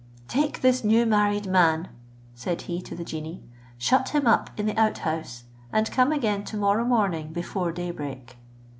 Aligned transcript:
"Take 0.27 0.61
this 0.61 0.83
new 0.83 1.05
married 1.05 1.45
man," 1.45 1.87
said 2.33 2.63
he 2.63 2.81
to 2.81 2.95
the 2.95 3.03
genie, 3.03 3.43
"shut 3.77 4.09
him 4.09 4.25
up 4.25 4.49
in 4.59 4.65
the 4.65 4.75
out 4.75 4.97
house, 4.97 5.43
and 5.71 5.91
come 5.91 6.11
again 6.11 6.43
tomorrow 6.43 6.83
morning 6.85 7.31
before 7.31 7.71
day 7.71 7.91
break." 7.91 8.35